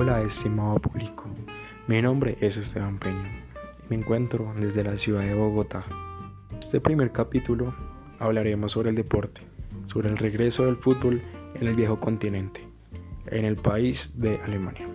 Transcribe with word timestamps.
Hola 0.00 0.22
estimado 0.22 0.78
público, 0.78 1.24
mi 1.88 2.00
nombre 2.00 2.38
es 2.40 2.56
Esteban 2.56 3.00
Peña 3.00 3.44
y 3.84 3.88
me 3.90 3.96
encuentro 3.96 4.54
desde 4.56 4.84
la 4.84 4.96
ciudad 4.96 5.22
de 5.22 5.34
Bogotá. 5.34 5.84
En 6.52 6.58
este 6.58 6.80
primer 6.80 7.10
capítulo 7.10 7.74
hablaremos 8.20 8.70
sobre 8.70 8.90
el 8.90 8.94
deporte, 8.94 9.40
sobre 9.86 10.08
el 10.08 10.16
regreso 10.16 10.66
del 10.66 10.76
fútbol 10.76 11.20
en 11.56 11.66
el 11.66 11.74
viejo 11.74 11.98
continente, 11.98 12.64
en 13.26 13.44
el 13.44 13.56
país 13.56 14.12
de 14.14 14.36
Alemania. 14.36 14.86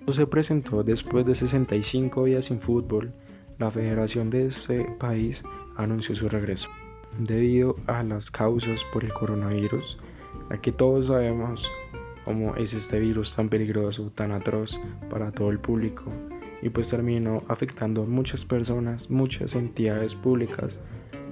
Esto 0.00 0.14
se 0.14 0.26
presentó 0.26 0.82
después 0.82 1.26
de 1.26 1.34
65 1.34 2.24
días 2.24 2.46
sin 2.46 2.62
fútbol, 2.62 3.12
la 3.58 3.70
federación 3.70 4.30
de 4.30 4.46
ese 4.46 4.86
país 4.98 5.42
anunció 5.76 6.14
su 6.14 6.30
regreso. 6.30 6.70
Debido 7.18 7.76
a 7.86 8.02
las 8.02 8.30
causas 8.30 8.80
por 8.90 9.04
el 9.04 9.12
coronavirus, 9.12 9.98
aquí 10.48 10.72
todos 10.72 11.08
sabemos 11.08 11.70
cómo 12.26 12.56
es 12.56 12.74
este 12.74 12.98
virus 12.98 13.36
tan 13.36 13.48
peligroso, 13.48 14.10
tan 14.12 14.32
atroz 14.32 14.78
para 15.08 15.30
todo 15.30 15.50
el 15.50 15.60
público 15.60 16.12
y 16.60 16.70
pues 16.70 16.88
terminó 16.88 17.44
afectando 17.46 18.02
a 18.02 18.06
muchas 18.06 18.44
personas, 18.44 19.08
muchas 19.10 19.54
entidades 19.54 20.16
públicas, 20.16 20.82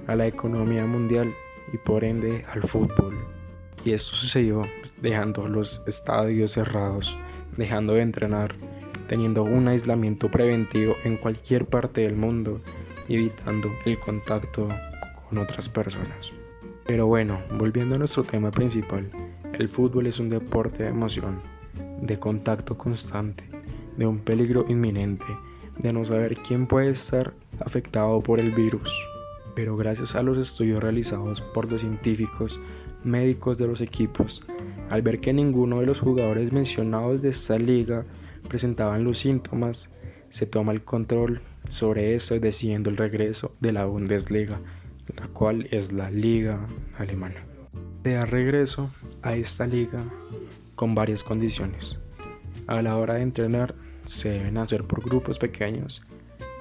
a 0.07 0.15
la 0.15 0.25
economía 0.25 0.85
mundial 0.85 1.33
y 1.73 1.77
por 1.77 2.05
ende 2.05 2.45
al 2.49 2.63
fútbol. 2.63 3.13
Y 3.83 3.91
esto 3.91 4.15
sucedió 4.15 4.63
dejando 5.01 5.49
los 5.49 5.81
estadios 5.85 6.53
cerrados, 6.53 7.17
dejando 7.57 7.95
de 7.95 8.01
entrenar, 8.01 8.55
teniendo 9.09 9.43
un 9.43 9.67
aislamiento 9.67 10.31
preventivo 10.31 10.95
en 11.03 11.17
cualquier 11.17 11.65
parte 11.65 12.01
del 12.01 12.15
mundo 12.15 12.61
evitando 13.09 13.69
el 13.85 13.99
contacto 13.99 14.69
con 15.27 15.39
otras 15.39 15.67
personas. 15.67 16.31
Pero 16.87 17.07
bueno, 17.07 17.41
volviendo 17.57 17.95
a 17.95 17.97
nuestro 17.97 18.23
tema 18.23 18.51
principal, 18.51 19.09
el 19.59 19.69
fútbol 19.69 20.07
es 20.07 20.19
un 20.19 20.29
deporte 20.29 20.83
de 20.83 20.89
emoción, 20.89 21.39
de 22.01 22.19
contacto 22.19 22.77
constante, 22.77 23.43
de 23.97 24.05
un 24.05 24.19
peligro 24.19 24.65
inminente, 24.67 25.25
de 25.77 25.93
no 25.93 26.03
saber 26.03 26.37
quién 26.37 26.67
puede 26.67 26.89
estar 26.89 27.33
afectado 27.59 28.21
por 28.21 28.39
el 28.39 28.51
virus. 28.51 28.91
Pero 29.55 29.77
gracias 29.77 30.15
a 30.15 30.23
los 30.23 30.37
estudios 30.37 30.83
realizados 30.83 31.41
por 31.41 31.71
los 31.71 31.81
científicos, 31.81 32.59
médicos 33.03 33.57
de 33.57 33.67
los 33.67 33.79
equipos, 33.79 34.43
al 34.89 35.01
ver 35.01 35.19
que 35.19 35.31
ninguno 35.31 35.79
de 35.79 35.85
los 35.85 35.99
jugadores 35.99 36.51
mencionados 36.51 37.21
de 37.21 37.29
esta 37.29 37.57
liga 37.57 38.05
presentaban 38.47 39.03
los 39.03 39.19
síntomas, 39.19 39.89
se 40.29 40.45
toma 40.45 40.73
el 40.73 40.83
control 40.83 41.41
sobre 41.69 42.15
eso 42.15 42.37
decidiendo 42.39 42.89
el 42.89 42.97
regreso 42.97 43.53
de 43.61 43.71
la 43.71 43.85
Bundesliga, 43.85 44.59
la 45.15 45.27
cual 45.27 45.67
es 45.71 45.93
la 45.93 46.11
liga 46.11 46.59
alemana. 46.97 47.45
Da 48.03 48.25
regreso 48.25 48.91
a 49.25 49.35
esta 49.35 49.67
liga 49.67 50.01
con 50.75 50.95
varias 50.95 51.23
condiciones. 51.23 51.97
A 52.67 52.81
la 52.81 52.95
hora 52.95 53.15
de 53.15 53.23
entrenar 53.23 53.75
se 54.05 54.29
deben 54.29 54.57
hacer 54.57 54.85
por 54.85 55.03
grupos 55.03 55.37
pequeños 55.37 56.01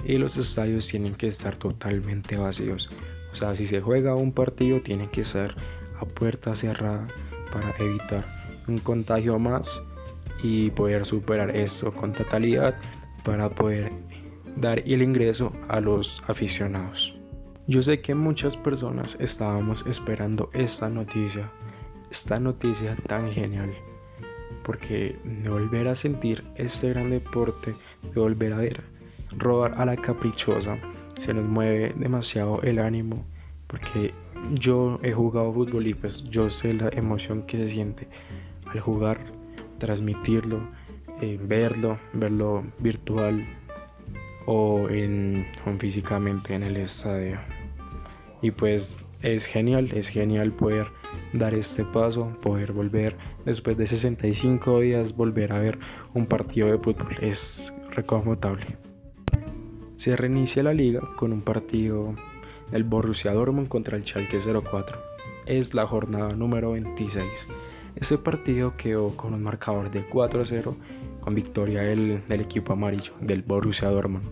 y 0.04 0.18
los 0.18 0.36
estadios 0.36 0.88
tienen 0.88 1.14
que 1.14 1.28
estar 1.28 1.56
totalmente 1.56 2.36
vacíos. 2.36 2.90
O 3.32 3.36
sea, 3.36 3.54
si 3.54 3.66
se 3.66 3.80
juega 3.80 4.16
un 4.16 4.32
partido 4.32 4.80
tiene 4.80 5.08
que 5.10 5.24
ser 5.24 5.54
a 6.00 6.06
puerta 6.06 6.56
cerrada 6.56 7.06
para 7.52 7.74
evitar 7.78 8.24
un 8.66 8.78
contagio 8.78 9.38
más 9.38 9.82
y 10.42 10.70
poder 10.70 11.06
superar 11.06 11.54
eso 11.54 11.92
con 11.92 12.12
totalidad 12.12 12.76
para 13.24 13.50
poder 13.50 13.92
dar 14.56 14.80
el 14.80 15.02
ingreso 15.02 15.52
a 15.68 15.80
los 15.80 16.22
aficionados. 16.26 17.14
Yo 17.66 17.82
sé 17.82 18.00
que 18.00 18.14
muchas 18.14 18.56
personas 18.56 19.16
estábamos 19.18 19.84
esperando 19.86 20.50
esta 20.52 20.88
noticia, 20.90 21.50
esta 22.14 22.38
noticia 22.38 22.96
tan 23.08 23.32
genial, 23.32 23.74
porque 24.62 25.16
de 25.24 25.48
volver 25.48 25.88
a 25.88 25.96
sentir 25.96 26.44
este 26.54 26.90
gran 26.90 27.10
deporte, 27.10 27.74
de 28.02 28.20
volver 28.20 28.52
a 28.52 28.58
ver 28.58 28.80
robar 29.36 29.74
a 29.80 29.84
la 29.84 29.96
caprichosa, 29.96 30.78
se 31.16 31.34
nos 31.34 31.44
mueve 31.44 31.92
demasiado 31.96 32.62
el 32.62 32.78
ánimo, 32.78 33.24
porque 33.66 34.14
yo 34.52 35.00
he 35.02 35.12
jugado 35.12 35.52
fútbol 35.52 35.89
y 35.89 35.94
pues 35.94 36.22
yo 36.30 36.50
sé 36.50 36.72
la 36.72 36.89
emoción 36.90 37.42
que 37.42 37.58
se 37.58 37.70
siente 37.70 38.06
al 38.66 38.78
jugar, 38.78 39.18
transmitirlo, 39.78 40.60
eh, 41.20 41.36
verlo, 41.42 41.98
verlo 42.12 42.62
virtual, 42.78 43.44
o, 44.46 44.89
en, 44.89 45.46
físicamente 45.78 46.55
en 46.55 46.62
el 46.62 46.77
estadio. 46.77 47.39
Y 48.40 48.52
pues 48.52 48.96
es 49.24 49.46
genial, 49.46 49.90
es 49.95 50.08
genial 50.11 50.52
poder 50.52 50.89
dar 51.33 51.55
este 51.55 51.83
paso, 51.83 52.36
poder 52.42 52.73
volver 52.73 53.17
después 53.46 53.77
de 53.79 53.86
65 53.86 54.80
días, 54.80 55.17
volver 55.17 55.52
a 55.52 55.58
ver 55.58 55.79
un 56.12 56.27
partido 56.27 56.70
de 56.70 56.79
fútbol. 56.79 57.17
Es 57.23 57.73
reconfortable. 57.90 58.77
Se 59.96 60.14
reinicia 60.14 60.63
la 60.63 60.74
liga 60.74 61.01
con 61.17 61.33
un 61.33 61.40
partido 61.40 62.14
del 62.70 62.84
Borussia 62.84 63.33
Dortmund 63.33 63.68
contra 63.68 63.96
el 63.96 64.05
Schalke 64.05 64.40
04. 64.40 64.98
Es 65.46 65.73
la 65.73 65.86
jornada 65.86 66.34
número 66.34 66.73
26. 66.73 67.24
Ese 67.96 68.18
partido 68.18 68.77
quedó 68.77 69.17
con 69.17 69.33
un 69.33 69.42
marcador 69.42 69.90
de 69.90 70.07
4-0 70.07 70.74
con 71.20 71.34
victoria 71.34 71.80
del, 71.80 72.23
equipo 72.29 72.74
amarillo, 72.74 73.14
del 73.23 73.40
Borussia 73.40 73.89
Dortmund. 73.89 74.27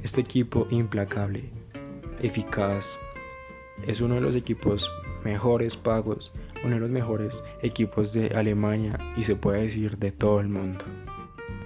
Este 0.00 0.20
equipo 0.20 0.68
implacable, 0.70 1.50
eficaz, 2.22 2.96
es 3.86 4.00
uno 4.00 4.16
de 4.16 4.20
los 4.20 4.34
equipos 4.34 4.90
mejores 5.24 5.76
pagos, 5.76 6.32
uno 6.64 6.74
de 6.74 6.80
los 6.80 6.90
mejores 6.90 7.42
equipos 7.62 8.12
de 8.12 8.28
Alemania 8.28 8.98
y 9.16 9.24
se 9.24 9.36
puede 9.36 9.62
decir 9.62 9.98
de 9.98 10.12
todo 10.12 10.40
el 10.40 10.48
mundo. 10.48 10.84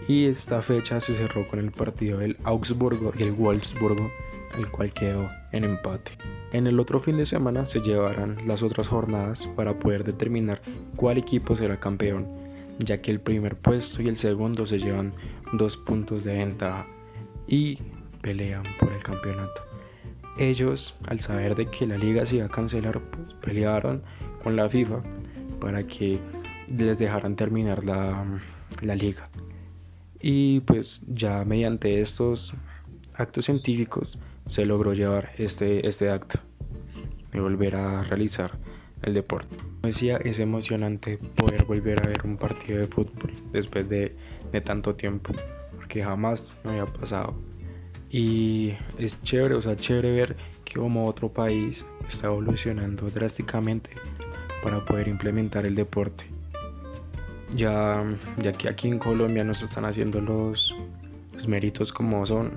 Y 0.07 0.27
esta 0.27 0.61
fecha 0.61 1.01
se 1.01 1.15
cerró 1.17 1.49
con 1.49 1.59
el 1.59 1.73
partido 1.73 2.19
del 2.19 2.37
Augsburgo 2.45 3.13
y 3.19 3.23
el 3.23 3.33
Wolfsburgo, 3.33 4.11
el 4.59 4.69
cual 4.71 4.93
quedó 4.93 5.31
en 5.53 5.65
empate. 5.65 6.13
En 6.53 6.67
el 6.67 6.79
otro 6.79 7.01
fin 7.01 7.17
de 7.17 7.27
semana 7.27 7.67
se 7.67 7.81
llevarán 7.81 8.47
las 8.47 8.63
otras 8.63 8.89
jornadas 8.89 9.47
para 9.57 9.79
poder 9.79 10.05
determinar 10.05 10.63
cuál 10.97 11.19
equipo 11.19 11.57
será 11.57 11.81
campeón 11.81 12.45
ya 12.79 13.01
que 13.01 13.11
el 13.11 13.21
primer 13.21 13.57
puesto 13.57 14.03
y 14.03 14.09
el 14.09 14.19
segundo 14.19 14.67
se 14.67 14.79
llevan 14.79 15.15
dos 15.53 15.77
puntos 15.77 16.25
de 16.25 16.35
ventaja 16.35 16.87
y 17.47 17.79
pelean 18.21 18.63
por 18.79 18.93
el 18.93 19.03
campeonato. 19.03 19.74
Ellos, 20.39 20.97
al 21.07 21.21
saber 21.21 21.55
de 21.55 21.67
que 21.67 21.87
la 21.87 21.97
liga 21.97 22.27
se 22.27 22.37
iba 22.37 22.47
a 22.47 22.49
cancelar, 22.49 23.01
pues, 23.01 23.35
pelearon 23.35 24.03
con 24.43 24.57
la 24.57 24.69
FIFA 24.69 25.03
para 25.61 25.87
que 25.87 26.19
les 26.69 26.99
dejaran 26.99 27.37
terminar 27.37 27.85
la, 27.85 28.25
la 28.83 28.95
liga. 28.95 29.29
Y 30.21 30.61
pues 30.61 31.03
ya 31.07 31.45
mediante 31.45 32.01
estos 32.01 32.55
actos 33.15 33.45
científicos 33.45 34.19
se 34.47 34.65
logró 34.65 34.95
llevar 34.95 35.31
este, 35.39 35.87
este 35.87 36.11
acto 36.11 36.41
de 37.33 37.41
volver 37.41 37.77
a 37.77 38.03
realizar 38.05 38.53
el 39.03 39.15
deporte. 39.15 39.57
Como 39.57 39.83
decía, 39.83 40.17
es 40.17 40.39
emocionante 40.39 41.19
poder 41.19 41.65
volver 41.65 42.03
a 42.03 42.09
ver 42.09 42.23
un 42.25 42.37
partido 42.37 42.79
de 42.79 42.87
fútbol 42.87 43.33
después 43.53 43.89
de, 43.89 44.17
de 44.51 44.61
tanto 44.61 44.95
tiempo, 44.95 45.35
porque 45.77 46.03
jamás 46.03 46.53
me 46.65 46.71
había 46.71 46.87
pasado. 46.87 47.35
Y 48.17 48.77
es 48.97 49.21
chévere, 49.25 49.57
o 49.57 49.63
sea, 49.63 49.75
chévere 49.75 50.13
ver 50.13 50.37
que 50.65 50.75
como 50.75 51.07
otro 51.07 51.31
país 51.31 51.85
está 52.09 52.29
evolucionando 52.29 53.11
drásticamente 53.11 53.91
para 54.63 54.85
poder 54.85 55.09
implementar 55.09 55.67
el 55.67 55.75
deporte. 55.75 56.25
Ya, 57.57 58.05
ya 58.41 58.53
que 58.53 58.69
aquí 58.69 58.87
en 58.87 59.01
Colombia 59.01 59.43
no 59.43 59.57
se 59.57 59.65
están 59.65 59.85
haciendo 59.85 60.21
los, 60.21 60.73
los 61.33 61.49
méritos 61.49 61.93
como 61.93 62.25
son, 62.25 62.53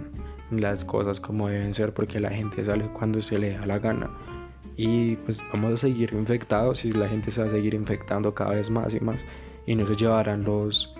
las 0.51 0.85
cosas 0.85 1.19
como 1.19 1.49
deben 1.49 1.73
ser, 1.73 1.91
porque 1.91 2.19
la 2.19 2.29
gente 2.29 2.63
sale 2.63 2.85
cuando 2.93 3.23
se 3.23 3.39
le 3.39 3.53
da 3.53 3.65
la 3.65 3.79
gana 3.79 4.11
y 4.75 5.15
pues 5.15 5.41
vamos 5.51 5.73
a 5.73 5.77
seguir 5.77 6.13
infectados 6.13 6.85
y 6.85 6.91
la 6.91 7.09
gente 7.09 7.31
se 7.31 7.41
va 7.41 7.47
a 7.47 7.51
seguir 7.51 7.73
infectando 7.73 8.35
cada 8.35 8.51
vez 8.51 8.69
más 8.69 8.93
y 8.93 8.99
más 8.99 9.25
y 9.65 9.73
no 9.73 9.87
se 9.87 9.95
llevarán 9.95 10.43
los, 10.43 10.93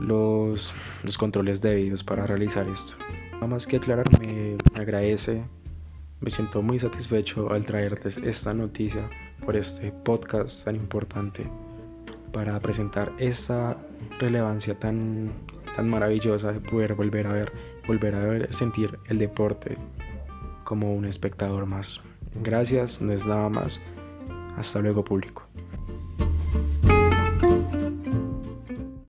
los, 0.00 0.72
los 1.04 1.18
controles 1.18 1.60
debidos 1.60 2.02
para 2.02 2.26
realizar 2.26 2.66
esto. 2.68 2.96
Nada 3.36 3.48
más 3.48 3.66
que 3.66 3.76
aclarar, 3.76 4.06
me 4.18 4.56
agradece, 4.74 5.42
me 6.20 6.30
siento 6.30 6.62
muy 6.62 6.78
satisfecho 6.78 7.52
al 7.52 7.64
traerles 7.64 8.16
esta 8.16 8.54
noticia 8.54 9.02
por 9.44 9.56
este 9.56 9.92
podcast 9.92 10.64
tan 10.64 10.76
importante 10.76 11.46
para 12.32 12.58
presentar 12.60 13.12
esa 13.18 13.76
relevancia 14.18 14.78
tan, 14.78 15.30
tan 15.76 15.88
maravillosa 15.88 16.52
de 16.52 16.60
poder 16.60 16.94
volver 16.94 17.26
a 17.26 17.32
ver, 17.32 17.52
volver 17.86 18.14
a 18.14 18.20
ver, 18.20 18.54
sentir 18.54 18.98
el 19.06 19.18
deporte 19.18 19.76
como 20.64 20.94
un 20.94 21.04
espectador 21.04 21.66
más. 21.66 22.00
Gracias, 22.42 23.00
no 23.02 23.12
es 23.12 23.26
nada 23.26 23.50
más. 23.50 23.80
Hasta 24.56 24.80
luego 24.80 25.04
público. 25.04 25.46